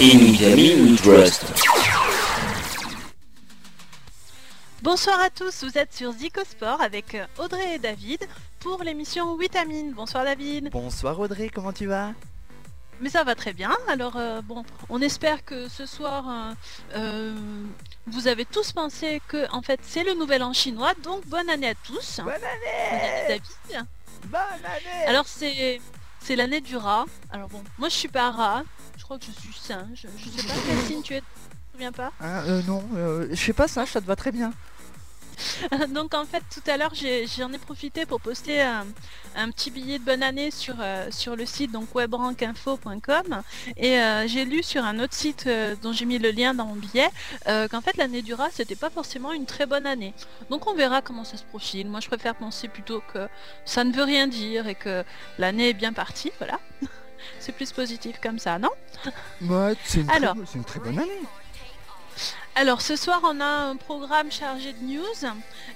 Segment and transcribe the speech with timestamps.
[0.00, 1.44] We Trust.
[4.80, 8.26] Bonsoir à tous, vous êtes sur Zicosport avec euh, Audrey et David
[8.60, 9.92] pour l'émission Vitamine.
[9.92, 10.70] Bonsoir David.
[10.70, 12.12] Bonsoir Audrey, comment tu vas?
[13.02, 13.76] Mais ça va très bien.
[13.88, 16.54] Alors euh, bon, on espère que ce soir euh,
[16.96, 17.34] euh,
[18.06, 20.94] vous avez tous pensé que en fait c'est le nouvel an chinois.
[21.04, 22.20] Donc bonne année à tous.
[22.20, 23.86] Bonne Bonne année, année David.
[24.28, 25.78] Bonne année Alors c'est
[26.20, 27.06] c'est l'année du rat.
[27.30, 28.62] Alors bon, moi je suis pas rat.
[28.96, 30.06] Je crois que je suis singe.
[30.16, 31.20] Je sais pas quel signe tu es.
[31.20, 32.12] Tu te souviens pas?
[32.20, 34.52] Ah, euh, non, euh, je fais pas ça, ça te va très bien.
[35.94, 38.86] Donc en fait tout à l'heure j'en ai, profité pour poster un,
[39.36, 43.42] un petit billet de bonne année sur, euh, sur le site donc webrankinfo.com
[43.76, 46.66] et euh, j'ai lu sur un autre site euh, dont j'ai mis le lien dans
[46.66, 47.08] mon billet
[47.48, 50.14] euh, qu'en fait l'année du rat c'était pas forcément une très bonne année.
[50.50, 51.88] Donc on verra comment ça se profile.
[51.88, 53.28] Moi je préfère penser plutôt que
[53.64, 55.04] ça ne veut rien dire et que
[55.38, 56.58] l'année est bien partie, voilà.
[57.38, 58.70] C'est plus positif comme ça, non?
[59.42, 60.34] Ouais, c'est une, Alors.
[60.34, 61.20] très, c'est une très bonne année.
[62.60, 65.30] Alors ce soir on a un programme chargé de news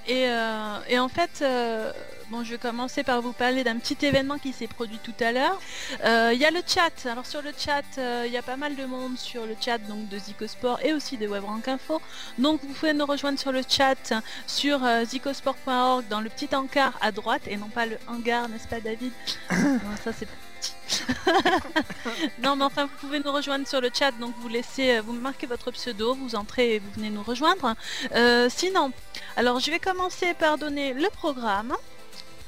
[0.07, 1.91] et, euh, en fait euh,
[2.29, 5.33] bon je vais commencer par vous parler d'un petit événement qui s'est produit tout à
[5.33, 5.59] l'heure.
[6.05, 7.07] Euh, Il y a le chat.
[7.11, 7.87] Alors sur le chat
[8.27, 11.17] il y a pas mal de monde sur le chat donc de Zicosport et aussi
[11.17, 12.03] de WebRank Info.
[12.37, 14.13] Donc vous pouvez nous rejoindre sur le chat
[14.47, 18.81] sur zicosport.org dans le petit encart à droite et non pas le hangar n'est-ce pas
[18.81, 19.13] David?
[22.43, 25.13] non mais enfin vous pouvez nous rejoindre sur le chat donc vous laissez euh, vous
[25.13, 27.75] marquez votre pseudo vous entrez et vous venez nous rejoindre.
[28.15, 28.93] Euh, sinon
[29.37, 31.75] alors je vais commencer par donner le programme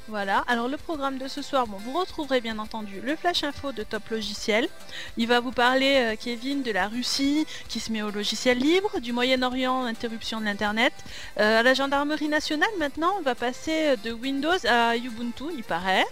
[0.09, 3.73] voilà, alors le programme de ce soir, bon, vous retrouverez bien entendu le flash info
[3.73, 4.69] de Top Logiciel.
[5.17, 9.01] Il va vous parler, euh, Kevin, de la Russie qui se met au logiciel libre,
[9.01, 10.93] du Moyen-Orient, interruption de l'Internet.
[11.39, 16.05] Euh, la gendarmerie nationale, maintenant, on va passer euh, de Windows à Ubuntu, il paraît.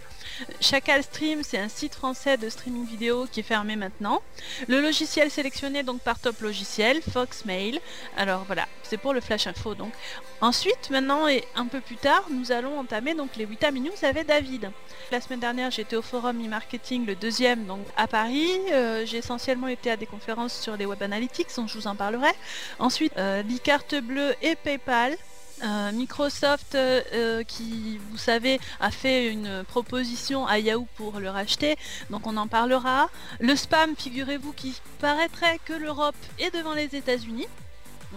[0.60, 4.22] Chacal Stream, c'est un site français de streaming vidéo qui est fermé maintenant.
[4.68, 7.80] Le logiciel sélectionné donc par Top Logiciel, Foxmail.
[8.18, 9.94] Alors voilà, c'est pour le flash info donc.
[10.42, 14.26] Ensuite, maintenant et un peu plus tard, nous allons entamer donc les Vitamin News avec
[14.26, 14.72] David.
[15.12, 18.50] La semaine dernière, j'étais au forum e-marketing, le deuxième, donc à Paris.
[18.72, 21.96] Euh, j'ai essentiellement été à des conférences sur les web analytics, dont je vous en
[21.96, 22.32] parlerai.
[22.80, 25.16] Ensuite, euh, l'e-carte bleue et PayPal.
[25.64, 31.78] Euh, Microsoft, euh, qui, vous savez, a fait une proposition à Yahoo pour le racheter,
[32.10, 33.10] donc on en parlera.
[33.40, 37.48] Le spam, figurez-vous, qui paraîtrait que l'Europe est devant les États-Unis.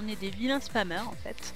[0.00, 1.54] On est des vilains spammers en fait.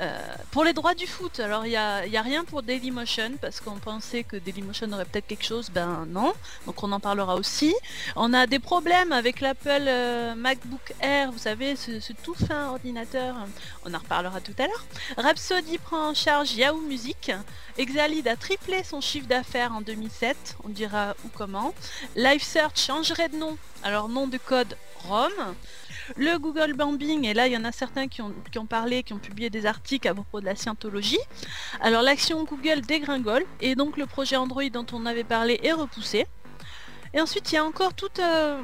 [0.00, 0.18] Euh,
[0.50, 3.78] pour les droits du foot, alors il n'y a, a rien pour Dailymotion parce qu'on
[3.78, 6.32] pensait que Dailymotion aurait peut-être quelque chose, ben non,
[6.66, 7.74] donc on en parlera aussi.
[8.16, 13.36] On a des problèmes avec l'Apple euh, MacBook Air, vous savez, ce, tout fin ordinateur,
[13.84, 14.86] on en reparlera tout à l'heure.
[15.18, 17.32] Rhapsody prend en charge Yahoo Music.
[17.76, 21.74] Exalid a triplé son chiffre d'affaires en 2007, on dira où comment.
[22.16, 25.32] Live Search changerait de nom, alors nom de code ROM.
[26.16, 29.18] Le Google Bombing, et là il y en a certains qui ont, parlé, qui ont
[29.18, 31.18] publié des articles à propos de la scientologie.
[31.80, 36.26] Alors l'action Google dégringole, et donc le projet Android dont on avait parlé est repoussé.
[37.14, 38.60] Et ensuite il y a encore tout euh,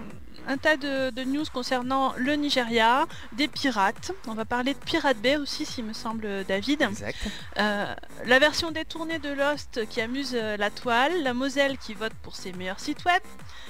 [0.47, 4.13] un tas de, de news concernant le Nigeria, des pirates.
[4.27, 6.83] On va parler de Pirate Bay aussi, s'il me semble, David.
[6.83, 7.19] Exact.
[7.59, 12.15] Euh, la version détournée de Lost qui amuse euh, la toile, la Moselle qui vote
[12.23, 13.23] pour ses meilleurs sites web,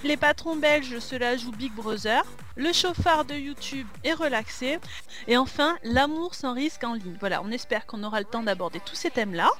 [0.05, 2.23] les patrons belges cela joue Big Brother,
[2.57, 4.79] le chauffard de YouTube est relaxé,
[5.27, 7.17] et enfin l'amour sans risque en ligne.
[7.21, 9.51] Voilà, on espère qu'on aura le temps d'aborder tous ces thèmes-là.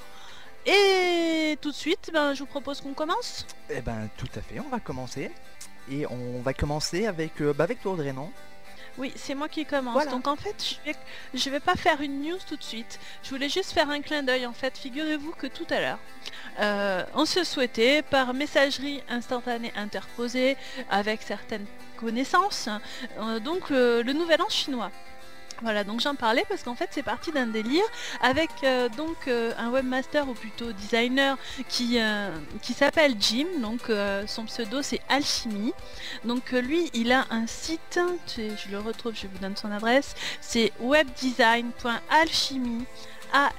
[0.67, 3.47] Et tout de suite, ben, je vous propose qu'on commence.
[3.71, 5.31] Eh ben, tout à fait, on va commencer.
[5.91, 8.31] Et on va commencer avec, euh, bah, avec toi Audrey, non
[8.99, 9.95] Oui, c'est moi qui commence.
[9.95, 10.11] Voilà.
[10.11, 10.97] Donc en fait, je vais,
[11.35, 12.99] je vais pas faire une news tout de suite.
[13.23, 14.47] Je voulais juste faire un clin d'œil.
[14.47, 15.99] En fait, figurez-vous que tout à l'heure,
[16.61, 20.57] euh, on se souhaitait par messagerie instantanée interposée
[20.91, 22.69] avec certaines connaissances,
[23.19, 24.91] euh, donc euh, le nouvel an chinois.
[25.63, 27.85] Voilà, donc j'en parlais parce qu'en fait c'est parti d'un délire
[28.21, 32.29] avec euh, donc euh, un webmaster ou plutôt designer qui, euh,
[32.61, 33.91] qui s'appelle Jim, donc
[34.27, 35.73] son pseudo c'est Alchimie.
[36.25, 37.99] Donc lui il a un site,
[38.37, 42.85] je, le retrouve, je vous donne son adresse, c'est webdesign.alchimie,
[43.33, 43.51] A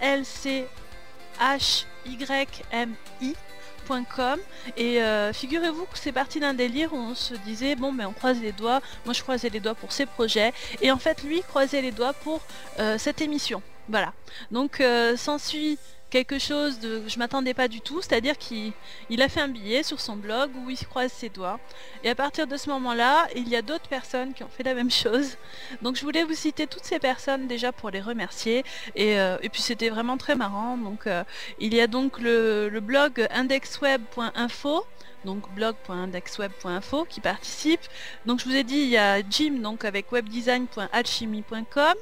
[4.76, 8.14] Et euh, figurez-vous que c'est parti d'un délire où on se disait bon ben on
[8.14, 11.42] croise les doigts, moi je croisais les doigts pour ses projets et en fait lui
[11.42, 12.42] croisait les doigts pour
[12.80, 13.62] euh, cette émission.
[13.90, 14.14] Voilà.
[14.52, 15.78] Donc euh, s'ensuit
[16.10, 18.74] quelque chose de je m'attendais pas du tout, c'est-à-dire qu'il
[19.10, 21.60] il a fait un billet sur son blog où il croise ses doigts.
[22.04, 24.74] Et à partir de ce moment-là, il y a d'autres personnes qui ont fait la
[24.74, 25.38] même chose.
[25.82, 28.64] Donc je voulais vous citer toutes ces personnes déjà pour les remercier.
[28.96, 30.78] Et, euh, puis c'était vraiment très marrant.
[30.78, 31.24] Donc euh,
[31.60, 34.86] il y a donc le blog indexweb.info
[35.28, 37.82] donc blog.indexweb.info qui participe.
[38.26, 41.94] Donc je vous ai dit, il y a Jim donc avec webdesign.alchimie.com.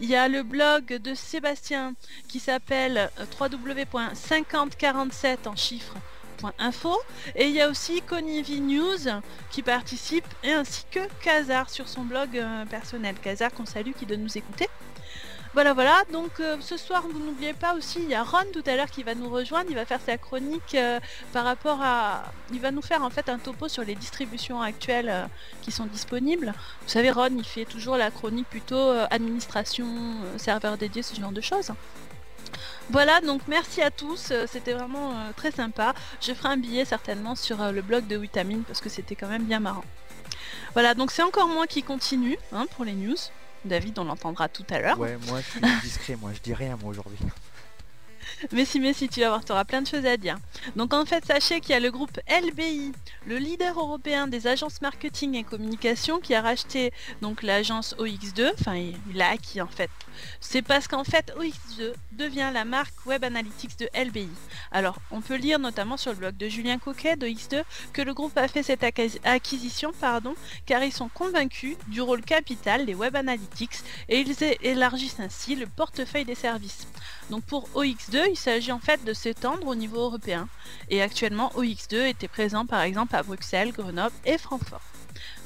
[0.00, 1.94] Il y a le blog de Sébastien
[2.28, 5.94] qui s'appelle www.5047 en chiffres
[6.58, 6.98] info
[7.36, 9.20] et il y a aussi Conivi News
[9.50, 13.14] qui participe et ainsi que Kazar sur son blog euh, personnel.
[13.22, 14.68] Kazar qu'on salue qui donne nous écouter.
[15.54, 16.02] Voilà, voilà.
[16.12, 18.90] Donc euh, ce soir, vous n'oubliez pas aussi, il y a Ron tout à l'heure
[18.90, 19.66] qui va nous rejoindre.
[19.70, 20.98] Il va faire sa chronique euh,
[21.32, 22.24] par rapport à.
[22.52, 25.28] Il va nous faire en fait un topo sur les distributions actuelles
[25.62, 26.54] qui sont disponibles.
[26.82, 29.86] Vous savez, Ron, il fait toujours la chronique plutôt administration,
[30.36, 31.72] serveur dédié, ce genre de choses.
[32.90, 35.94] Voilà, donc merci à tous, euh, c'était vraiment euh, très sympa.
[36.20, 39.28] Je ferai un billet certainement sur euh, le blog de Vitamine parce que c'était quand
[39.28, 39.84] même bien marrant.
[40.74, 43.16] Voilà, donc c'est encore moi qui continue hein, pour les news.
[43.64, 44.98] David, on l'entendra tout à l'heure.
[44.98, 47.18] Ouais, moi je suis discret, moi je dis rien moi aujourd'hui.
[48.52, 50.38] Mais si, mais si, tu vas voir, tu auras plein de choses à dire.
[50.76, 52.92] Donc en fait, sachez qu'il y a le groupe LBI,
[53.26, 58.76] le leader européen des agences marketing et communication, qui a racheté donc l'agence OX2, enfin
[58.76, 59.90] il a acquis en fait.
[60.40, 64.28] C'est parce qu'en fait OX2 devient la marque Web Analytics de LBI.
[64.70, 68.36] Alors on peut lire notamment sur le blog de Julien Coquet d'OX2 que le groupe
[68.36, 70.34] a fait cette acquisition pardon,
[70.66, 75.66] car ils sont convaincus du rôle capital des Web Analytics et ils élargissent ainsi le
[75.66, 76.86] portefeuille des services.
[77.32, 80.48] Donc pour OX2, il s'agit en fait de s'étendre au niveau européen.
[80.90, 84.82] Et actuellement, OX2 était présent par exemple à Bruxelles, Grenoble et Francfort.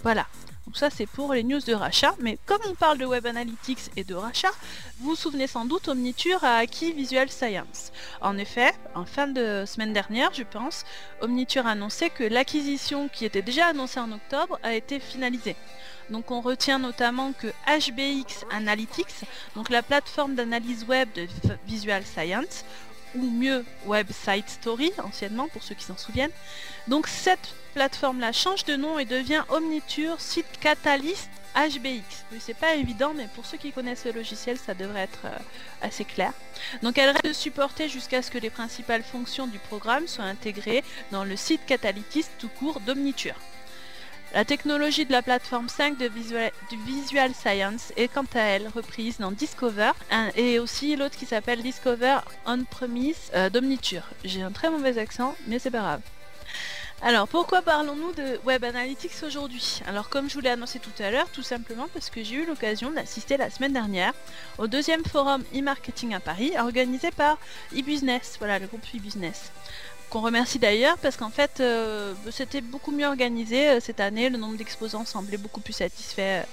[0.02, 0.26] Voilà.
[0.66, 3.90] Donc ça c'est pour les news de rachat, mais comme on parle de Web Analytics
[3.96, 4.50] et de rachat,
[4.98, 7.92] vous vous souvenez sans doute Omniture a acquis Visual Science.
[8.20, 10.84] En effet, en fin de semaine dernière, je pense,
[11.20, 15.54] Omniture a annoncé que l'acquisition qui était déjà annoncée en octobre a été finalisée.
[16.10, 19.24] Donc on retient notamment que HBX Analytics,
[19.54, 21.26] donc la plateforme d'analyse web de
[21.66, 22.64] Visual Science,
[23.22, 26.30] ou mieux Website Story anciennement pour ceux qui s'en souviennent.
[26.88, 32.24] Donc cette plateforme-là change de nom et devient Omniture Site Catalyst HBX.
[32.38, 35.38] c'est pas évident, mais pour ceux qui connaissent le logiciel, ça devrait être euh,
[35.80, 36.32] assez clair.
[36.82, 41.24] Donc elle reste supportée jusqu'à ce que les principales fonctions du programme soient intégrées dans
[41.24, 43.36] le site Catalyst tout court d'Omniture.
[44.34, 49.30] La technologie de la plateforme 5 de Visual, Science est quant à elle reprise dans
[49.30, 49.92] Discover
[50.34, 54.02] et aussi l'autre qui s'appelle Discover On-Premise euh, d'Omniture.
[54.24, 56.00] J'ai un très mauvais accent, mais c'est pas grave.
[57.02, 59.80] Alors pourquoi parlons-nous de Web Analytics aujourd'hui?
[59.86, 62.46] Alors comme je vous l'ai annoncé tout à l'heure, tout simplement parce que j'ai eu
[62.46, 64.14] l'occasion d'assister la semaine dernière
[64.56, 67.38] au deuxième forum e-marketing à Paris organisé par
[67.74, 69.52] eBusiness, voilà le groupe eBusiness
[70.10, 74.38] qu'on remercie d'ailleurs parce qu'en fait euh, c'était beaucoup mieux organisé euh, cette année, le
[74.38, 76.44] nombre d'exposants semblait beaucoup plus satisfait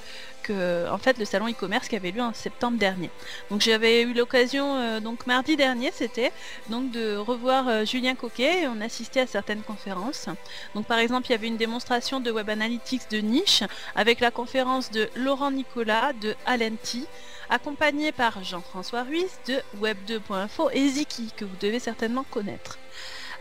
[0.50, 3.09] euh, que fait le salon e-commerce qui avait lieu en septembre dernier.
[3.50, 6.33] Donc j'avais eu l'occasion donc mardi dernier c'était
[6.69, 10.27] donc de revoir Julien Coquet et on assistait à certaines conférences.
[10.75, 13.63] Donc par exemple il y avait une démonstration de Web Analytics de niche
[13.95, 17.07] avec la conférence de Laurent Nicolas de Alenti
[17.50, 22.77] accompagné par Jean-François Ruiz de Web2.info et Ziki que vous devez certainement connaître.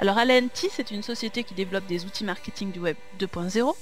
[0.03, 3.73] Alors Alenti, c'est une société qui développe des outils marketing du web 2.0.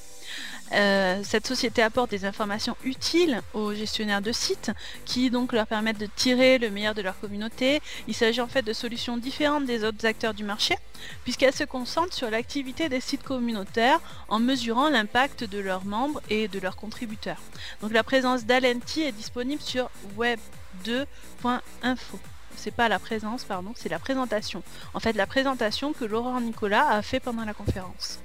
[0.73, 4.71] Euh, cette société apporte des informations utiles aux gestionnaires de sites
[5.07, 7.81] qui donc leur permettent de tirer le meilleur de leur communauté.
[8.07, 10.77] Il s'agit en fait de solutions différentes des autres acteurs du marché
[11.25, 16.49] puisqu'elles se concentrent sur l'activité des sites communautaires en mesurant l'impact de leurs membres et
[16.49, 17.41] de leurs contributeurs.
[17.81, 22.19] Donc la présence d'Alenti est disponible sur web2.info
[22.61, 24.63] c'est pas la présence, pardon, c'est la présentation.
[24.95, 28.21] En fait, la présentation que Laurent Nicolas a fait pendant la conférence.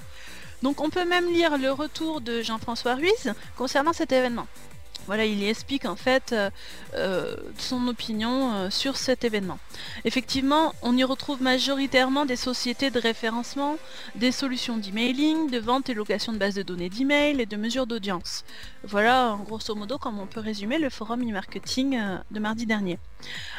[0.62, 4.48] Donc on peut même lire le retour de Jean-François Ruiz concernant cet événement.
[5.08, 6.50] Voilà, il y explique en fait euh,
[6.96, 9.60] euh, son opinion euh, sur cet événement.
[10.04, 13.78] Effectivement, on y retrouve majoritairement des sociétés de référencement,
[14.16, 17.86] des solutions d'emailing, de vente et location de bases de données d'email et de mesures
[17.86, 18.46] d'audience.
[18.84, 22.00] Voilà, grosso modo, comme on peut résumer le forum e-marketing
[22.32, 22.98] de mardi dernier.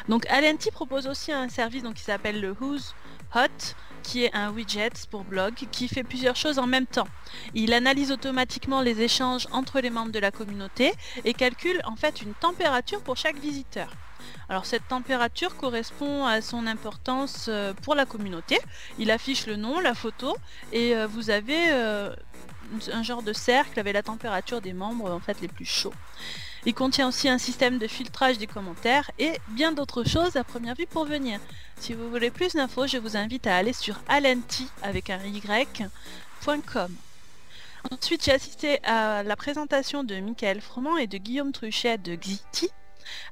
[0.09, 2.93] Donc, Alenti propose aussi un service donc, qui s'appelle le Who's
[3.35, 3.75] Hot,
[4.07, 7.09] qui est un widget pour blog qui fait plusieurs choses en même temps.
[7.53, 10.93] Il analyse automatiquement les échanges entre les membres de la communauté
[11.25, 13.89] et calcule en fait une température pour chaque visiteur.
[14.47, 18.57] Alors cette température correspond à son importance euh, pour la communauté.
[18.97, 20.37] Il affiche le nom, la photo
[20.71, 22.15] et euh, vous avez euh,
[22.93, 25.93] un genre de cercle avec la température des membres en fait les plus chauds.
[26.67, 30.75] Il contient aussi un système de filtrage des commentaires et bien d'autres choses à première
[30.75, 31.39] vue pour venir.
[31.79, 36.95] Si vous voulez plus d'infos, je vous invite à aller sur alenti avec un y.com.
[37.89, 42.69] Ensuite, j'ai assisté à la présentation de Michael Froment et de Guillaume Truchet de Xiti.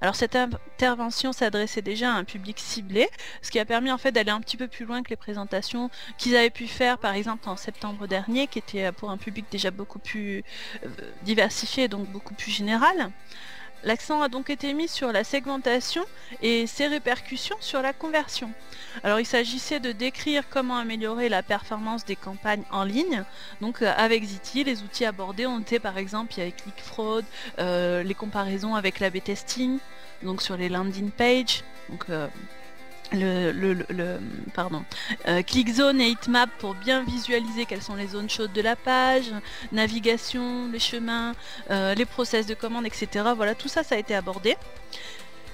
[0.01, 3.07] Alors cette intervention s'adressait déjà à un public ciblé,
[3.41, 5.89] ce qui a permis en fait d'aller un petit peu plus loin que les présentations
[6.17, 9.71] qu'ils avaient pu faire par exemple en septembre dernier, qui était pour un public déjà
[9.71, 10.43] beaucoup plus
[10.83, 10.89] euh,
[11.23, 13.11] diversifié, donc beaucoup plus général.
[13.85, 16.03] L'accent a donc été mis sur la segmentation
[16.41, 18.51] et ses répercussions sur la conversion.
[19.03, 23.23] Alors il s'agissait de décrire comment améliorer la performance des campagnes en ligne.
[23.61, 26.53] Donc euh, avec Ziti, les outils abordés ont été par exemple, il y
[27.59, 29.77] euh, les comparaisons avec l'A-B testing,
[30.23, 31.63] donc sur les landing pages.
[32.09, 32.27] Euh,
[33.11, 34.19] le, le,
[34.53, 34.83] pardon,
[35.27, 38.75] euh, click zone et heatmap pour bien visualiser quelles sont les zones chaudes de la
[38.75, 39.31] page,
[39.71, 41.33] navigation, les chemins,
[41.71, 43.25] euh, les process de commande, etc.
[43.35, 44.55] Voilà, tout ça, ça a été abordé.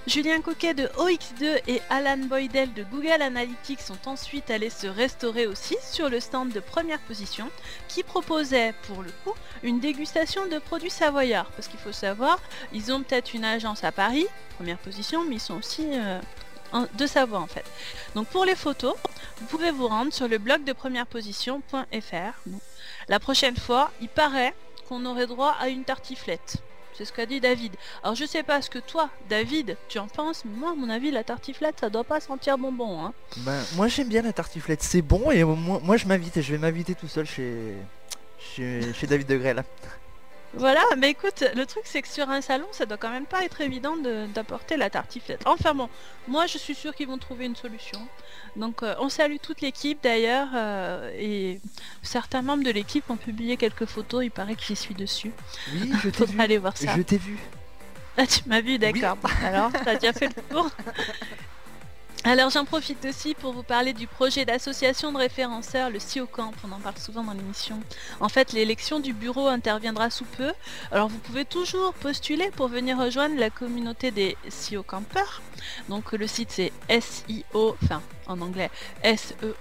[0.08, 5.46] Julien Coquet de OX2 et Alan Boydell de Google Analytics sont ensuite allés se restaurer
[5.46, 7.51] aussi sur le stand de première position
[7.88, 11.51] qui proposait pour le coup une dégustation de produits savoyards.
[11.51, 12.39] Parce qu'il faut savoir,
[12.74, 16.20] ils ont peut-être une agence à Paris, première position, mais ils sont aussi euh,
[16.98, 17.66] de Savoie en fait.
[18.16, 18.96] Donc pour les photos,
[19.40, 22.50] vous pouvez vous rendre sur le blog de première position.fr.
[23.08, 24.54] La prochaine fois, il paraît
[24.88, 26.58] qu'on aurait droit à une tartiflette.
[26.98, 27.75] C'est ce qu'a dit David.
[28.04, 30.90] Alors je sais pas ce que toi, David, tu en penses, mais moi à mon
[30.90, 33.06] avis la tartiflette ça doit pas sentir bonbon.
[33.06, 33.13] Hein.
[33.38, 36.51] Ben, moi j'aime bien la tartiflette, c'est bon et moi, moi je m'invite et je
[36.51, 37.75] vais m'inviter tout seul chez,
[38.40, 39.63] chez, chez David de Grelle.
[40.53, 43.43] Voilà, mais écoute, le truc c'est que sur un salon, ça doit quand même pas
[43.46, 43.96] être évident
[44.34, 45.41] d'apporter la tartiflette.
[45.46, 45.89] Enfin bon,
[46.27, 48.00] moi je suis sûre qu'ils vont trouver une solution.
[48.58, 51.62] Donc euh, on salue toute l'équipe d'ailleurs, euh, et
[52.01, 55.31] certains membres de l'équipe ont publié quelques photos, il paraît que j'y suis dessus.
[55.74, 56.39] Oui, je t'ai vu.
[56.41, 56.96] aller voir ça.
[56.98, 57.38] Je t'ai vu.
[58.17, 59.17] Ah, tu m'as vu, d'accord.
[59.41, 60.70] Alors, t'as déjà fait le tour?
[62.24, 66.72] alors j'en profite aussi pour vous parler du projet d'association de référenceurs, le CIOCamp, on
[66.72, 67.80] en parle souvent dans l'émission.
[68.20, 70.51] En fait, l'élection du bureau interviendra sous peu,
[70.92, 75.42] alors vous pouvez toujours postuler pour venir rejoindre la communauté des CIOCampeurs.
[75.90, 78.70] Donc le site c'est SIO, enfin en anglais
[79.04, 79.56] SEO-camp.org.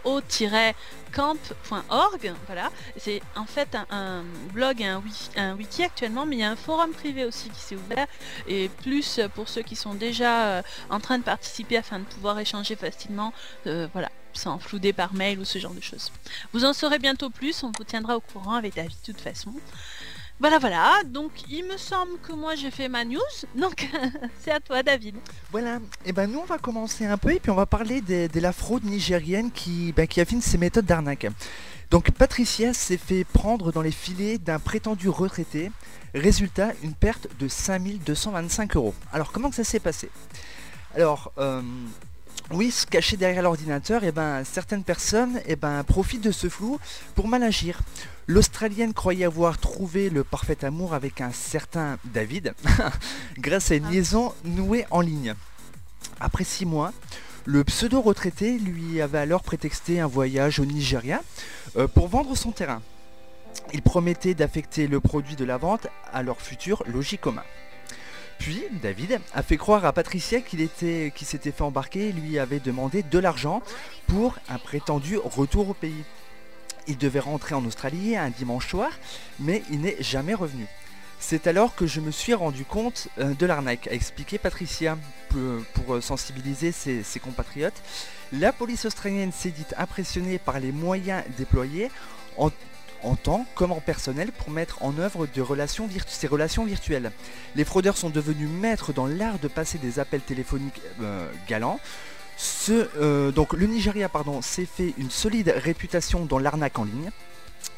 [2.46, 5.02] Voilà, c'est en fait un, blog et un,
[5.56, 8.06] wiki, actuellement, mais il y a un forum privé aussi qui s'est ouvert
[8.46, 12.38] et plus pour ceux qui sont déjà euh, en train de participer afin de pouvoir
[12.38, 13.32] échanger facilement.
[13.66, 16.12] Euh, voilà, sans flouder par mail ou ce genre de choses.
[16.52, 19.52] Vous en saurez bientôt plus, on vous tiendra au courant avec David de toute façon.
[20.40, 21.02] Voilà, voilà.
[21.04, 23.20] Donc, il me semble que moi j'ai fait ma news.
[23.54, 23.90] Donc,
[24.40, 25.16] c'est à toi, David.
[25.52, 25.76] Voilà.
[25.76, 28.40] Et eh ben, nous, on va commencer un peu et puis on va parler de,
[28.40, 31.26] la fraude nigérienne qui, ben, affine ses méthodes d'arnaque.
[31.90, 35.70] Donc, Patricia s'est fait prendre dans les filets d'un prétendu retraité.
[36.14, 38.94] Résultat, une perte de 5225 euros.
[39.12, 40.08] Alors, comment que ça s'est passé?
[40.94, 41.60] Alors, euh,
[42.52, 46.32] oui, se cacher derrière l'ordinateur, et eh ben, certaines personnes et eh ben, profitent de
[46.32, 46.80] ce flou
[47.14, 47.80] pour mal agir.
[48.26, 52.54] L'Australienne croyait avoir trouvé le parfait amour avec un certain David
[53.38, 53.90] grâce à une ah.
[53.90, 55.34] liaison nouée en ligne.
[56.18, 56.92] Après six mois,
[57.44, 61.22] le pseudo-retraité lui avait alors prétexté un voyage au Nigeria
[61.76, 62.82] euh, pour vendre son terrain.
[63.72, 67.44] Il promettait d'affecter le produit de la vente à leur futur logis commun.
[68.40, 72.58] Puis, David a fait croire à Patricia qu'il était, s'était fait embarquer et lui avait
[72.58, 73.62] demandé de l'argent
[74.06, 76.04] pour un prétendu retour au pays.
[76.88, 78.90] Il devait rentrer en Australie un dimanche soir,
[79.40, 80.66] mais il n'est jamais revenu.
[81.18, 84.96] C'est alors que je me suis rendu compte euh, de l'arnaque, a expliqué Patricia
[85.28, 87.82] pour, euh, sensibiliser ses, compatriotes.
[88.32, 91.90] La police australienne s'est dite impressionnée par les moyens déployés
[92.38, 92.50] en,
[93.16, 95.26] tant comme en personnel pour mettre en œuvre
[96.06, 97.12] ces relations virtuelles.
[97.56, 101.80] Les fraudeurs sont devenus maîtres dans l'art de passer des appels téléphoniques euh, galants
[102.70, 107.10] euh, donc le Nigeria s'est fait une solide réputation dans l'arnaque en ligne.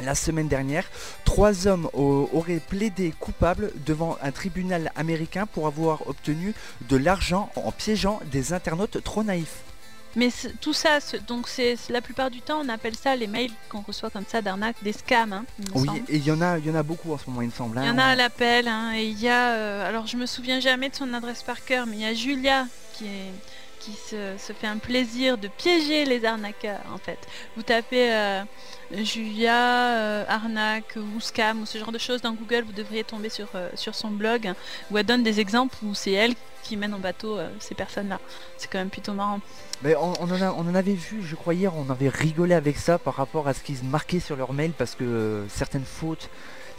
[0.00, 0.88] La semaine dernière,
[1.25, 6.55] trois hommes auraient plaidé coupables devant un tribunal américain pour avoir obtenu
[6.88, 9.62] de l'argent en piégeant des internautes trop naïfs.
[10.16, 10.28] Mais
[10.61, 14.11] tout ça, donc c'est la plupart du temps, on appelle ça les mails qu'on reçoit
[14.11, 15.33] comme ça d'arnaque, des scams.
[15.33, 17.42] Hein, oui, et il y en a, il y en a beaucoup en ce moment,
[17.42, 17.78] il me semble.
[17.83, 20.26] Il y en a à l'appel, hein, et il y a, euh, alors je me
[20.26, 23.33] souviens jamais de son adresse par cœur, mais il y a Julia qui est
[23.83, 27.19] qui se, fait un plaisir de piéger les arnaqueurs en fait.
[27.57, 28.43] Vous tapez euh,
[28.93, 33.29] Julia, euh, arnaque ou scam ou ce genre de choses dans Google, vous devriez tomber
[33.29, 34.53] sur, euh, sur son blog
[34.91, 38.21] où elle donne des exemples où c'est elle qui mène en bateau ces personnes-là.
[38.57, 39.41] C'est quand même plutôt marrant.
[39.83, 42.99] Mais on, en on en avait vu, je crois hier, on avait rigolé avec ça
[42.99, 46.31] par rapport à ce qu'ils marquaient sur leur mail parce que certaines fautes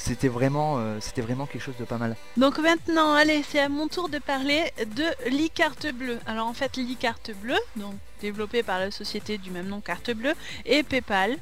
[0.04, 2.18] c'était vraiment, euh, c'était vraiment quelque chose de pas mal.
[2.36, 4.62] Donc maintenant, allez, c'est à mon tour de parler
[4.98, 6.20] de l'e-carte bleue.
[6.26, 10.34] Alors en fait, l'e-carte bleue, donc développée par la société du même nom Carte Bleue,
[10.66, 11.38] et PayPal.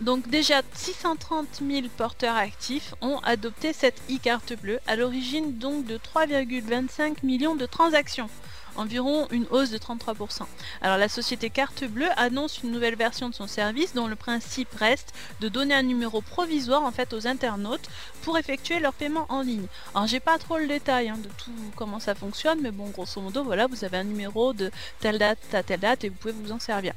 [0.00, 5.98] Donc déjà 630 000 porteurs actifs ont adopté cette e-carte bleue, à l'origine donc de
[5.98, 8.30] 3,25 millions de transactions
[8.76, 10.42] environ une hausse de 33%.
[10.80, 14.72] Alors la société Carte Bleue annonce une nouvelle version de son service dont le principe
[14.74, 17.88] reste de donner un numéro provisoire en fait aux internautes
[18.22, 19.66] pour effectuer leur paiement en ligne.
[19.94, 23.20] Alors j'ai pas trop le détail hein, de tout comment ça fonctionne, mais bon grosso
[23.20, 26.34] modo voilà vous avez un numéro de telle date à telle date et vous pouvez
[26.34, 26.92] vous en servir.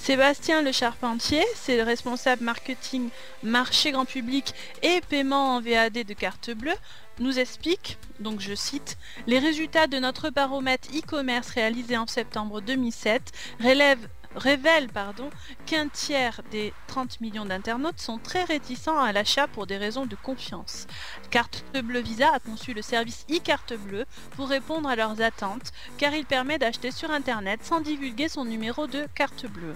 [0.00, 3.10] Sébastien Le Charpentier, c'est le responsable marketing,
[3.42, 6.72] marché grand public et paiement en VAD de Carte Bleue,
[7.18, 13.30] nous explique, donc je cite, Les résultats de notre baromètre e-commerce réalisé en septembre 2007
[13.62, 15.30] relèvent révèle pardon,
[15.66, 20.16] qu'un tiers des 30 millions d'internautes sont très réticents à l'achat pour des raisons de
[20.16, 20.86] confiance.
[21.30, 24.04] Carte Bleue Visa a conçu le service e-carte bleue
[24.36, 28.86] pour répondre à leurs attentes, car il permet d'acheter sur Internet sans divulguer son numéro
[28.86, 29.74] de carte bleue.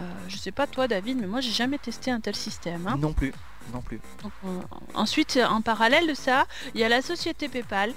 [0.00, 2.86] Euh, je sais pas toi David, mais moi j'ai jamais testé un tel système.
[2.86, 2.96] hein.
[2.98, 3.32] Non plus,
[3.72, 4.00] non plus.
[4.22, 4.60] Donc, euh,
[4.94, 7.92] ensuite, en parallèle de ça, il y a la société PayPal,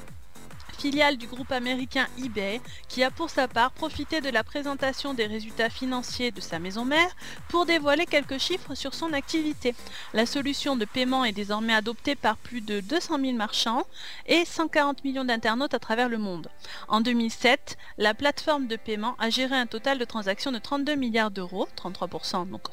[0.81, 5.27] filiale du groupe américain eBay, qui a pour sa part profité de la présentation des
[5.27, 7.15] résultats financiers de sa maison mère
[7.49, 9.75] pour dévoiler quelques chiffres sur son activité.
[10.15, 13.83] La solution de paiement est désormais adoptée par plus de 200 000 marchands
[14.25, 16.49] et 140 millions d'internautes à travers le monde.
[16.87, 21.29] En 2007, la plateforme de paiement a géré un total de transactions de 32 milliards
[21.29, 22.63] d'euros, 33% donc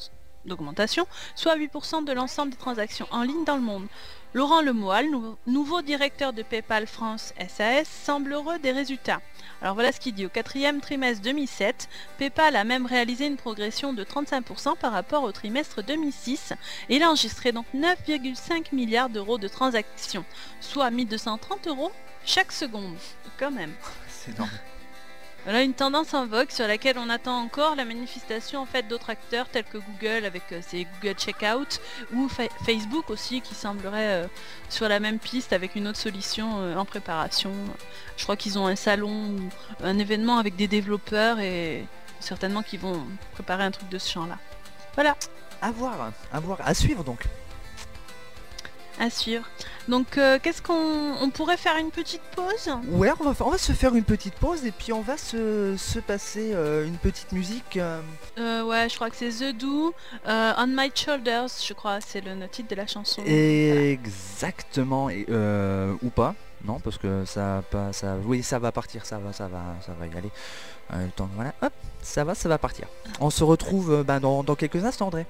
[0.47, 3.87] d'augmentation, soit 8% de l'ensemble des transactions en ligne dans le monde.
[4.35, 9.21] Laurent Lemoyle, nou- nouveau directeur de PayPal France SAS, semble heureux des résultats.
[9.63, 10.27] Alors voilà ce qu'il dit.
[10.27, 15.33] Au quatrième trimestre 2007, PayPal a même réalisé une progression de 35% par rapport au
[15.33, 16.53] trimestre 2006
[16.91, 20.25] et il a enregistré donc 9,5 milliards d'euros de transactions,
[20.61, 21.91] soit 1230 euros
[22.25, 22.97] chaque seconde.
[23.39, 23.73] Quand même.
[24.09, 24.51] C'est énorme.
[25.49, 29.09] Voilà une tendance en vogue sur laquelle on attend encore la manifestation en fait d'autres
[29.09, 31.81] acteurs tels que Google avec euh, ses Google Checkout
[32.13, 34.27] ou Fa- Facebook aussi qui semblerait euh,
[34.69, 37.51] sur la même piste avec une autre solution euh, en préparation.
[38.19, 39.39] Je crois qu'ils ont un salon ou
[39.83, 41.87] un événement avec des développeurs et
[42.21, 44.37] certainement qu'ils vont préparer un truc de ce genre-là.
[44.97, 45.17] Voilà,
[45.63, 47.21] À voir, à voir, à suivre donc.
[49.01, 49.45] À suivre.
[49.89, 52.71] Donc euh, qu'est-ce qu'on on pourrait faire une petite pause?
[52.89, 55.77] Ouais, on va, on va se faire une petite pause et puis on va se,
[55.79, 57.77] se passer euh, une petite musique.
[57.77, 58.01] euh,
[58.39, 59.95] Euh, Ouais, je crois que c'est The Do,
[60.27, 63.23] On My Shoulders, je crois, c'est le titre de la chanson.
[63.25, 65.27] Exactement, et,
[66.03, 66.35] ou pas.
[66.65, 69.93] Non, parce que ça, pas, ça, oui, ça va partir, ça va, ça va, ça
[69.99, 70.31] va y aller.
[70.93, 71.73] Le temps, voilà, hop,
[72.03, 72.87] ça va, ça va partir.
[73.21, 75.27] On se retrouve ben, dans, dans quelques instants, André.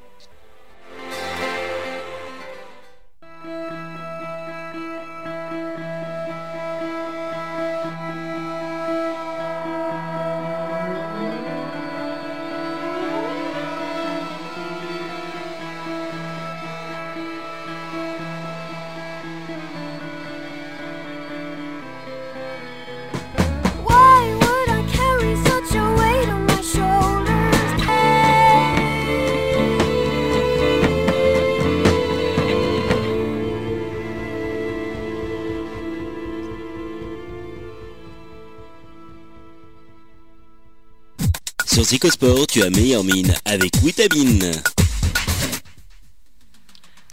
[41.78, 44.50] Sur Zicosport, tu as meilleure mine avec Witamine.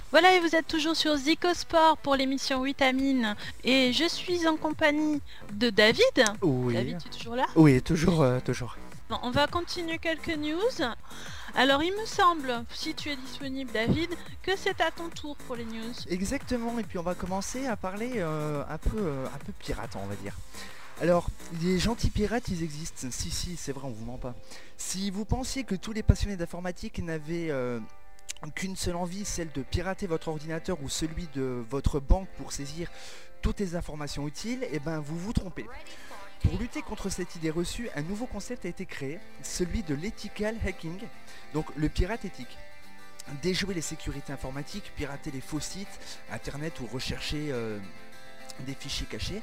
[0.10, 3.36] Voilà, et vous êtes toujours sur Zicosport pour l'émission Vitamine.
[3.64, 5.22] Et je suis en compagnie
[5.54, 6.02] de David.
[6.42, 6.74] Oui.
[6.74, 8.76] David, tu es toujours là Oui, toujours, euh, toujours.
[9.08, 10.58] Bon, On va continuer quelques news.
[11.54, 14.10] Alors, il me semble, si tu es disponible, David,
[14.42, 15.94] que c'est à ton tour pour les news.
[16.10, 19.92] Exactement, et puis on va commencer à parler euh, un, peu, euh, un peu pirate,
[19.96, 20.34] on va dire.
[21.02, 21.28] Alors,
[21.62, 23.08] les gentils pirates, ils existent.
[23.12, 24.34] Si, si, c'est vrai, on vous ment pas.
[24.78, 27.80] Si vous pensiez que tous les passionnés d'informatique n'avaient euh,
[28.56, 32.90] qu'une seule envie, celle de pirater votre ordinateur ou celui de votre banque pour saisir
[33.42, 35.66] toutes les informations utiles, eh ben vous vous trompez.
[36.42, 40.56] Pour lutter contre cette idée reçue, un nouveau concept a été créé, celui de l'ethical
[40.66, 41.00] hacking,
[41.54, 42.58] donc le pirate éthique.
[43.42, 46.00] Déjouer les sécurités informatiques, pirater les faux sites,
[46.32, 47.80] internet ou rechercher euh,
[48.60, 49.42] des fichiers cachés.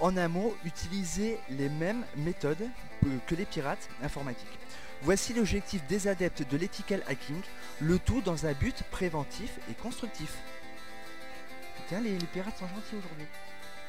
[0.00, 2.68] En un mot, utiliser les mêmes méthodes
[3.26, 4.48] que les pirates informatiques.
[5.02, 7.40] Voici l'objectif des adeptes de l'ethical hacking,
[7.80, 10.34] le tout dans un but préventif et constructif.
[11.88, 13.26] Tiens, les, les pirates sont gentils aujourd'hui.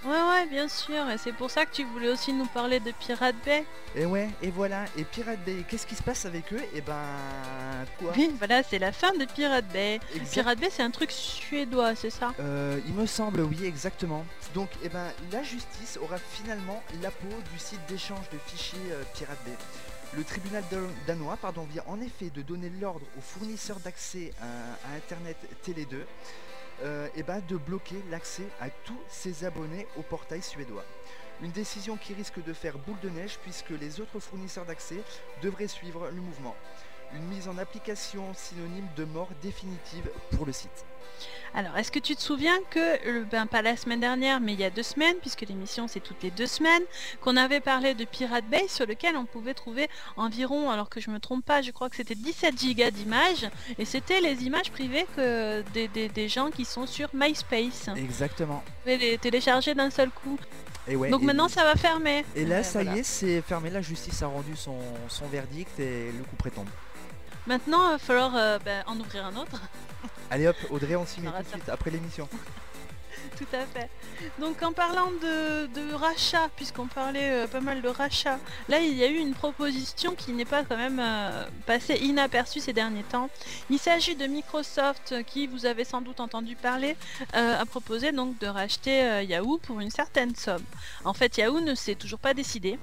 [0.03, 1.09] Ouais, ouais, bien sûr.
[1.11, 3.63] Et c'est pour ça que tu voulais aussi nous parler de Pirate Bay.
[3.95, 4.85] Et ouais, et voilà.
[4.97, 6.61] Et Pirate Bay, qu'est-ce qui se passe avec eux?
[6.73, 7.05] Et ben
[7.99, 8.11] quoi?
[8.17, 9.99] Oui, voilà, c'est la fin de Pirate Bay.
[10.15, 12.33] Exact- Pirate Bay, c'est un truc suédois, c'est ça?
[12.39, 14.25] Euh, il me semble, oui, exactement.
[14.55, 19.03] Donc, eh ben, la justice aura finalement la peau du site d'échange de fichiers euh,
[19.13, 19.51] Pirate Bay.
[20.13, 24.89] Le tribunal dan- danois pardon, vient en effet de donner l'ordre aux fournisseurs d'accès à,
[24.91, 26.05] à Internet Télé 2
[26.83, 30.85] euh, eh ben, de bloquer l'accès à tous ses abonnés au portail suédois.
[31.41, 35.01] Une décision qui risque de faire boule de neige puisque les autres fournisseurs d'accès
[35.41, 36.55] devraient suivre le mouvement.
[37.15, 40.85] Une mise en application synonyme de mort définitive pour le site.
[41.53, 44.63] Alors, est-ce que tu te souviens que, ben pas la semaine dernière, mais il y
[44.63, 46.81] a deux semaines, puisque l'émission c'est toutes les deux semaines,
[47.19, 51.11] qu'on avait parlé de Pirate Bay sur lequel on pouvait trouver environ, alors que je
[51.11, 55.05] me trompe pas, je crois que c'était 17 gigas d'images, et c'était les images privées
[55.15, 57.87] que des, des- des gens qui sont sur MySpace.
[57.89, 58.63] On Exactement.
[58.83, 60.39] pouvait les télécharger d'un seul coup.
[60.87, 62.25] Et ouais, Donc et- maintenant ça va fermer.
[62.35, 62.95] Et là, Ouais, ça voilà.
[62.97, 63.69] y est, c'est fermé.
[63.69, 66.67] La justice a rendu son, son verdict et le coup prétombe.
[67.47, 69.59] Maintenant, il va falloir euh, ben, en ouvrir un autre.
[70.29, 72.27] Allez hop, Audrey, on s'y met tout de suite après l'émission.
[73.53, 73.89] À fait.
[74.39, 79.03] Donc en parlant de, rachat, puisqu'on parlait euh, pas mal de rachat, là il y
[79.03, 83.29] a eu une proposition qui n'est pas quand même euh, passée inaperçue ces derniers temps.
[83.69, 86.95] Il s'agit de Microsoft euh, qui, vous avez sans doute entendu parler,
[87.33, 90.63] a proposé donc de racheter Yahoo pour une certaine somme.
[91.03, 92.77] En fait Yahoo ne s'est toujours pas décidé.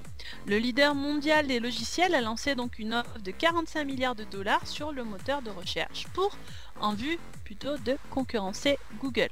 [0.45, 4.67] Le leader mondial des logiciels a lancé donc une offre de 45 milliards de dollars
[4.67, 6.37] sur le moteur de recherche pour,
[6.81, 9.29] en vue plutôt de concurrencer Google.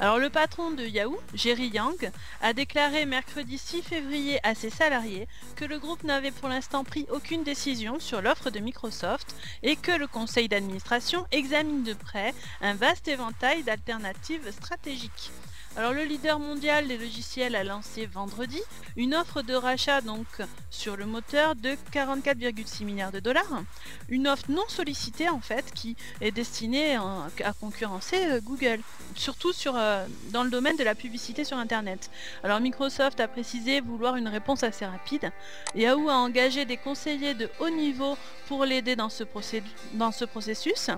[0.00, 5.28] Alors le patron de Yahoo, Jerry Yang, a déclaré mercredi 6 février à ses salariés
[5.56, 9.92] que le groupe n'avait pour l'instant pris aucune décision sur l'offre de Microsoft et que
[9.92, 15.32] le conseil d'administration examine de près un vaste éventail d'alternatives stratégiques.
[15.78, 18.60] Alors le leader mondial des logiciels a lancé vendredi
[18.96, 20.26] une offre de rachat donc
[20.70, 23.62] sur le moteur de 44,6 milliards de dollars,
[24.08, 28.80] une offre non sollicitée en fait qui est destinée à concurrencer euh, Google
[29.14, 32.10] surtout sur, euh, dans le domaine de la publicité sur Internet.
[32.42, 35.30] Alors Microsoft a précisé vouloir une réponse assez rapide.
[35.76, 40.90] Yahoo a engagé des conseillers de haut niveau pour l'aider dans ce processus.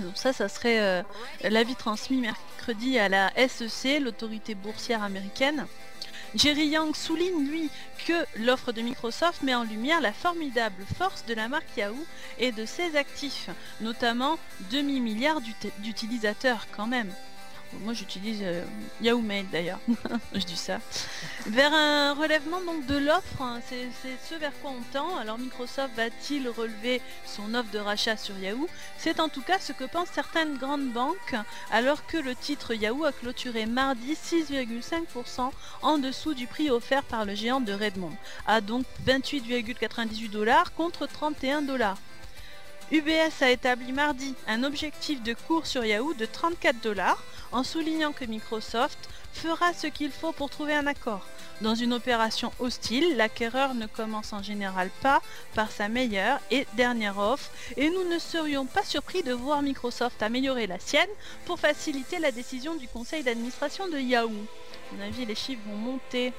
[0.00, 1.02] Donc ça, ça serait euh,
[1.42, 5.66] l'avis transmis mercredi à la SEC, l'autorité boursière américaine.
[6.34, 7.70] Jerry Yang souligne, lui,
[8.08, 12.04] que l'offre de Microsoft met en lumière la formidable force de la marque Yahoo
[12.40, 13.48] et de ses actifs,
[13.80, 14.36] notamment
[14.72, 17.12] demi-milliard d'ut- d'utilisateurs quand même.
[17.82, 18.64] Moi j'utilise euh,
[19.00, 19.80] Yahoo Mail d'ailleurs,
[20.34, 20.80] je dis ça.
[21.46, 23.88] Vers un relèvement donc de l'offre, hein, c'est
[24.28, 25.16] ce vers quoi on tend.
[25.18, 28.68] Alors Microsoft va-t-il relever son offre de rachat sur Yahoo?
[28.98, 31.34] C'est en tout cas ce que pensent certaines grandes banques,
[31.70, 35.50] alors que le titre Yahoo a clôturé mardi 6,5%
[35.82, 41.06] en dessous du prix offert par le géant de Redmond, à donc 28,98 dollars contre
[41.06, 41.98] 31 dollars.
[42.94, 48.12] UBS a établi mardi un objectif de cours sur Yahoo de 34 dollars en soulignant
[48.12, 51.26] que Microsoft fera ce qu'il faut pour trouver un accord.
[51.60, 55.22] Dans une opération hostile, l'acquéreur ne commence en général pas
[55.56, 60.22] par sa meilleure et dernière offre et nous ne serions pas surpris de voir Microsoft
[60.22, 61.10] améliorer la sienne
[61.46, 64.30] pour faciliter la décision du conseil d'administration de Yahoo.
[64.30, 66.32] À mon avis, les chiffres vont monter.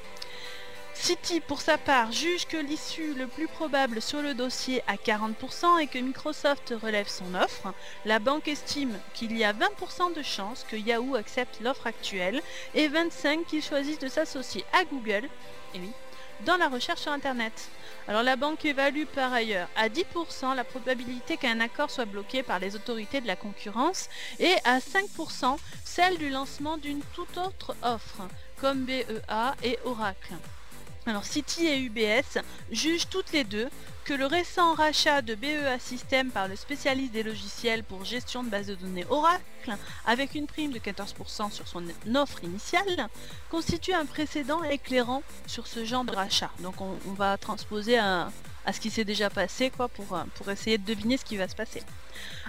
[0.96, 5.80] City, pour sa part, juge que l'issue le plus probable sur le dossier à 40%
[5.80, 7.74] et que Microsoft relève son offre.
[8.06, 12.42] La banque estime qu'il y a 20% de chances que Yahoo accepte l'offre actuelle
[12.74, 15.30] et 25% qu'il choisisse de s'associer à Google,
[15.76, 15.92] oui,
[16.46, 17.70] dans la recherche sur Internet.
[18.08, 22.60] Alors la banque évalue par ailleurs à 10% la probabilité qu'un accord soit bloqué par
[22.60, 28.28] les autorités de la concurrence et à 5% celle du lancement d'une toute autre offre,
[28.60, 30.34] comme BEA et Oracle.
[31.08, 32.40] Alors Citi et UBS
[32.72, 33.70] jugent toutes les deux
[34.06, 38.50] que le récent rachat de BEA System par le spécialiste des logiciels pour gestion de
[38.50, 41.84] base de données Oracle, avec une prime de 14% sur son
[42.16, 43.08] offre initiale,
[43.52, 46.52] constitue un précédent éclairant sur ce genre de rachat.
[46.60, 48.32] Donc on, va transposer à,
[48.66, 51.56] à ce qui s'est déjà passé euh, pour essayer de deviner ce qui va se
[51.56, 51.84] passer.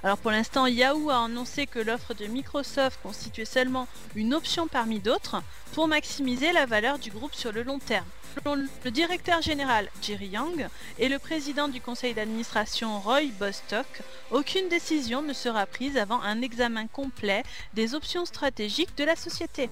[0.02, 5.00] Alors pour l'instant, Yahoo a annoncé que l'offre de Microsoft constituait seulement une option parmi
[5.00, 8.06] d'autres pour maximiser la valeur du groupe sur le long terme.
[8.44, 13.86] Le directeur général Jerry Yang et le président du conseil d'administration Roy Bostock,
[14.30, 19.70] aucune décision ne sera prise avant un examen complet des options stratégiques de la société.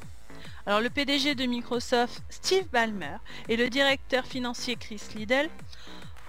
[0.67, 3.19] Alors le PDG de Microsoft, Steve Ballmer,
[3.51, 5.51] et le directeur financier Chris Liddell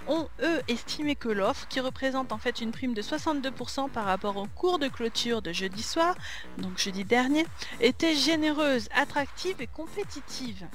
[0.08, 4.38] ont eux estimé que l'offre, qui représente en fait une prime de 62% par rapport
[4.38, 6.16] au cours de clôture de jeudi soir,
[6.58, 7.46] donc jeudi dernier,
[7.80, 10.66] était généreuse, attractive et compétitive.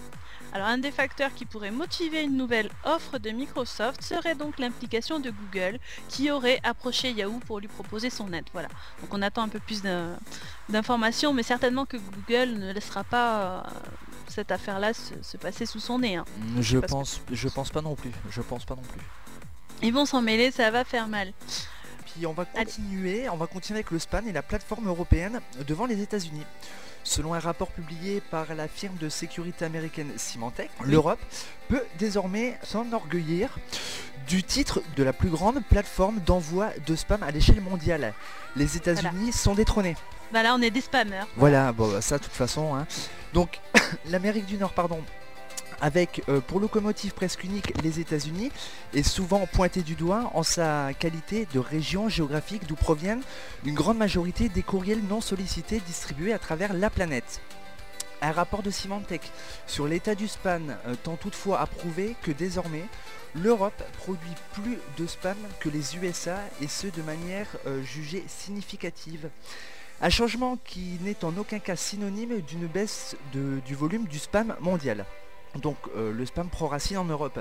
[0.52, 5.20] Alors un des facteurs qui pourrait motiver une nouvelle offre de Microsoft serait donc l'implication
[5.20, 8.46] de Google qui aurait approché Yahoo pour lui proposer son aide.
[8.52, 8.66] Voilà.
[9.00, 10.18] Donc on attend un peu plus d'in-
[10.68, 13.62] d'informations, mais certainement que Google ne laissera pas euh,
[14.30, 16.16] cette affaire-là se, se passer sous son nez.
[16.16, 16.24] hein.
[16.60, 18.10] Je que- pense, je pense pas non plus.
[18.30, 19.00] Je pense pas non plus.
[19.82, 21.32] Ils vont s'en mêler, ça va faire mal.
[22.14, 22.64] Puis on va Allez.
[22.64, 26.44] continuer, on va continuer avec le SPAN et la plateforme européenne devant les États-Unis.
[27.02, 31.18] Selon un rapport publié par la firme de sécurité américaine Symantec, l'Europe
[31.68, 33.58] peut désormais s'enorgueillir
[34.28, 38.12] du titre de la plus grande plateforme d'envoi de spam à l'échelle mondiale.
[38.54, 39.96] Les États-Unis sont détrônés.
[40.32, 41.24] Bah là on est des spammers.
[41.36, 42.74] Voilà, bon, bah, ça de toute façon.
[42.74, 42.86] hein.
[43.32, 43.60] Donc,
[44.06, 45.02] l'Amérique du Nord, pardon,
[45.80, 48.50] avec euh, pour locomotive presque unique les États-Unis,
[48.94, 53.22] est souvent pointé du doigt en sa qualité de région géographique d'où proviennent
[53.64, 57.40] une grande majorité des courriels non sollicités distribués à travers la planète.
[58.22, 59.22] Un rapport de Symantec
[59.66, 62.84] sur l'état du spam euh, tend toutefois à prouver que désormais,
[63.34, 69.30] l'Europe produit plus de spam que les USA et ce de manière euh, jugée significative.
[70.02, 74.54] Un changement qui n'est en aucun cas synonyme d'une baisse de- du volume du spam
[74.60, 75.06] mondial.
[75.56, 77.40] Donc euh, le spam proracine en Europe.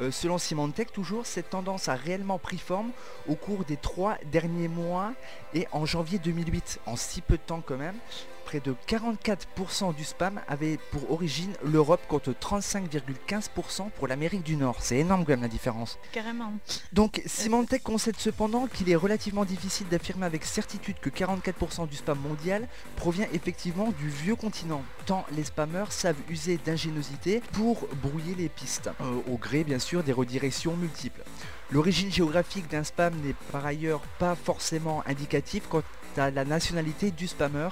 [0.00, 2.90] Euh, selon Symantec, toujours, cette tendance a réellement pris forme
[3.28, 5.12] au cours des trois derniers mois
[5.54, 7.96] et en janvier 2008, en si peu de temps quand même.
[8.44, 14.76] Près de 44% du spam avait pour origine l'Europe contre 35,15% pour l'Amérique du Nord.
[14.80, 15.98] C'est énorme quand même la différence.
[16.12, 16.52] Carrément.
[16.92, 22.18] Donc Symantec concède cependant qu'il est relativement difficile d'affirmer avec certitude que 44% du spam
[22.18, 28.48] mondial provient effectivement du vieux continent, tant les spammers savent user d'ingéniosité pour brouiller les
[28.48, 31.22] pistes, euh, au gré bien sûr des redirections multiples.
[31.70, 35.82] L'origine géographique d'un spam n'est par ailleurs pas forcément indicative quant
[36.18, 37.68] à la nationalité du spammer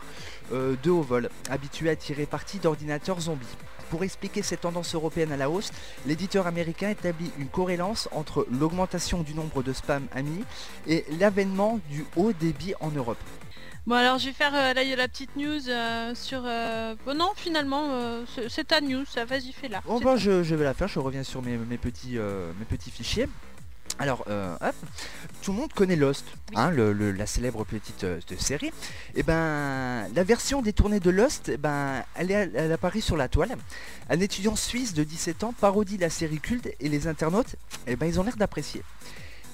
[0.52, 3.46] euh, de haut vol, habitué à tirer parti d'ordinateurs zombies.
[3.90, 5.70] Pour expliquer cette tendance européenne à la hausse,
[6.06, 10.44] l'éditeur américain établit une corrélance entre l'augmentation du nombre de spam amis
[10.86, 13.18] et l'avènement du haut débit en Europe.
[13.86, 16.40] Bon alors je vais faire euh, la, la petite news euh, sur...
[16.46, 17.88] euh, Bon non finalement
[18.48, 19.80] c'est- ta news, vas-y fais-la.
[19.84, 22.16] Bon C'est bah je, je vais la faire, je reviens sur mes, mes petits,
[22.58, 23.28] mes petits fichiers.
[23.98, 24.74] Alors, euh, hop,
[25.42, 26.24] tout le monde connaît Lost,
[26.56, 28.72] hein, le- le- la célèbre petite euh, série.
[29.14, 33.28] Et ben, la version détournée de Lost, eh ben, elle, est, elle apparaît sur la
[33.28, 33.54] toile.
[34.08, 37.54] Un étudiant suisse de 17 ans parodie la série culte et les internautes,
[37.86, 38.82] eh ben, ils ont l'air d'apprécier.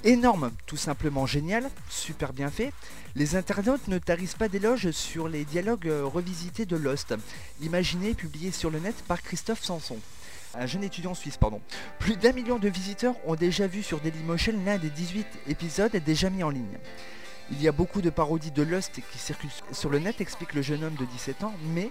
[0.04, 2.72] Énorme, tout simplement génial, super bien fait.
[3.16, 7.14] Les internautes ne tarissent pas d'éloges sur les dialogues euh, revisités de Lost,
[7.60, 9.98] imaginés et publiés sur le net par Christophe Sanson.
[10.60, 11.60] Un jeune étudiant suisse, pardon.
[12.00, 16.30] Plus d'un million de visiteurs ont déjà vu sur Dailymotion l'un des 18 épisodes déjà
[16.30, 16.78] mis en ligne.
[17.52, 20.62] Il y a beaucoup de parodies de Lost qui circulent sur le net, explique le
[20.62, 21.90] jeune homme de 17 ans, mais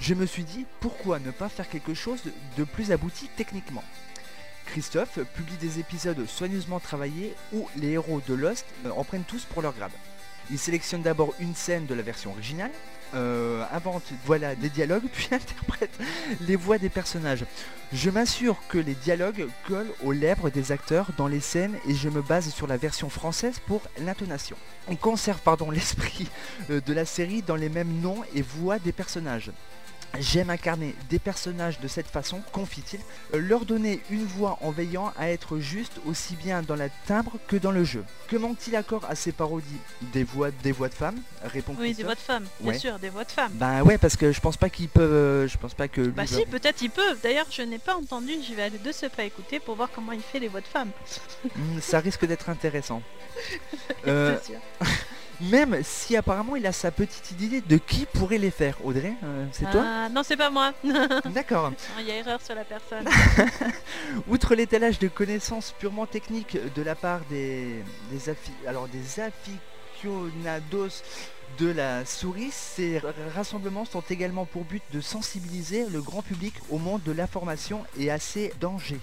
[0.00, 2.20] je me suis dit pourquoi ne pas faire quelque chose
[2.56, 3.84] de plus abouti techniquement?
[4.66, 9.44] Christophe publie des épisodes soigneusement travaillés où les héros de Lost euh, en prennent tous
[9.44, 9.92] pour leur grade.
[10.50, 12.70] Il sélectionne d'abord une scène de la version originale,
[13.14, 15.98] euh, invente voilà, des dialogues, puis interprète
[16.40, 17.44] les voix des personnages.
[17.92, 22.10] Je m'assure que les dialogues collent aux lèvres des acteurs dans les scènes et je
[22.10, 24.56] me base sur la version française pour l'intonation.
[24.88, 26.28] On conserve l'esprit
[26.70, 29.50] euh, de la série dans les mêmes noms et voix des personnages.
[30.18, 33.00] J'aime incarner des personnages de cette façon, confie-t-il,
[33.34, 37.32] euh, leur donner une voix en veillant à être juste aussi bien dans la timbre
[37.46, 38.04] que dans le jeu.
[38.26, 39.66] Que manque-t-il encore à ces parodies
[40.14, 41.20] Des voix, des voix de femmes?
[41.44, 42.78] Répond Oui, des voix de femmes, bien Ouais.
[42.78, 43.52] sûr, des voix de femmes.
[43.54, 45.12] Bah ouais, parce que je pense pas qu'ils peuvent.
[45.12, 46.00] euh, je pense pas que.
[46.08, 47.18] Bah va- si, peut-être ils peuvent.
[47.22, 50.12] D'ailleurs, je n'ai pas entendu, je vais aller de ce pas écouter pour voir comment
[50.12, 50.90] il fait les voix de femmes.
[51.54, 53.02] Hmm, ça risque d'être intéressant.
[54.06, 54.36] Euh.
[55.40, 58.76] même si apparemment il a sa petite idée de qui pourrait les faire.
[58.84, 60.72] Audrey, euh, c'est toi Ah, Non, c'est pas moi.
[61.26, 61.72] D'accord.
[62.00, 63.06] Il y a erreur sur la personne.
[64.28, 71.02] Outre l'étalage de connaissances purement techniques de la part des, des, affi- alors des aficionados
[71.58, 73.00] de la souris, ces
[73.34, 78.10] rassemblements sont également pour but de sensibiliser le grand public au monde de l'information et
[78.10, 79.00] à ses dangers.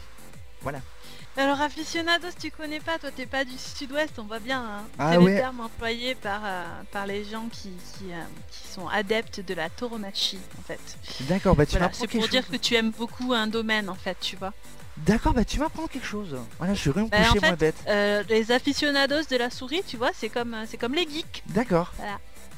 [1.38, 4.62] Alors aficionados, tu connais pas, toi t'es pas du sud-ouest, on voit bien.
[4.64, 4.84] hein.
[4.98, 5.34] Ah c'est ouais.
[5.34, 9.54] les termes employés par, euh, par les gens qui, qui, euh, qui sont adeptes de
[9.54, 10.80] la tauromachie en fait.
[11.22, 13.96] D'accord, bah tu Voilà, m'apprends c'est pour dire que tu aimes beaucoup un domaine en
[13.96, 14.54] fait, tu vois.
[14.96, 16.38] D'accord, bah tu m'apprends quelque chose.
[16.58, 17.76] Voilà, je suis Bah, en couché fait, moins bête.
[17.90, 21.44] Euh, les aficionados de la souris, tu vois, c'est comme, c'est comme les geeks.
[21.48, 21.92] D'accord.
[21.98, 22.18] Voilà.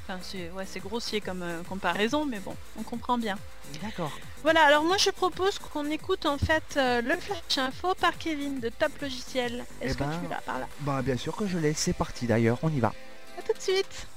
[0.09, 3.37] Enfin, c'est ouais, grossier comme euh, comparaison, mais bon, on comprend bien.
[3.83, 4.11] D'accord.
[4.41, 8.61] Voilà, alors moi je propose qu'on écoute en fait euh, le flash info par Kevin
[8.61, 9.65] de Top Logiciel.
[9.81, 10.67] Est-ce Eh que ben- tu l'as par là?
[10.81, 12.93] Bah bien sûr que je l'ai, c'est parti d'ailleurs, on y va.
[13.37, 14.07] À tout de suite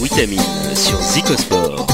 [0.00, 1.86] Witamine sur Zicosport.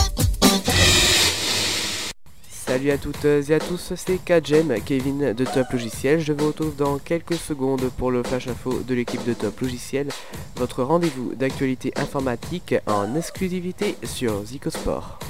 [2.74, 6.18] Salut à toutes et à tous, c'est Kajem, Kevin de Top Logiciel.
[6.18, 10.08] Je vous retrouve dans quelques secondes pour le flash info de l'équipe de Top Logiciel,
[10.56, 15.20] votre rendez-vous d'actualité informatique en exclusivité sur Zicosport.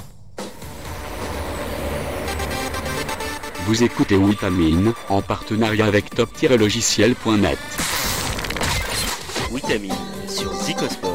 [3.67, 7.59] Vous écoutez Witamine, en partenariat avec top-logiciel.net.
[9.51, 9.93] Witamine
[10.27, 11.14] sur Zicosport.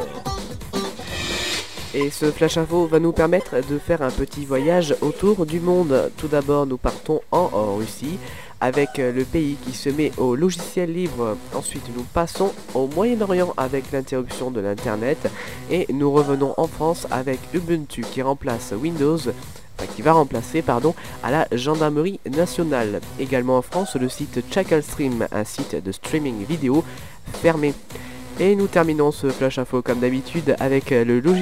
[1.93, 6.13] Et ce flash info va nous permettre de faire un petit voyage autour du monde.
[6.17, 8.17] Tout d'abord, nous partons en, Russie
[8.61, 11.37] avec euh, le pays qui se met au logiciel libre.
[11.53, 15.19] Ensuite, nous passons au Moyen-Orient avec l'interruption de l'Internet.
[15.69, 19.19] Et nous revenons en France avec Ubuntu qui remplace Windows,
[19.97, 23.01] qui va remplacer pardon, à la gendarmerie nationale.
[23.19, 26.85] Également en France, le site Chacalstream, un site de streaming vidéo
[27.43, 27.75] fermé.
[28.41, 31.41] Et nous terminons ce flash info comme d'habitude avec euh, le logiciel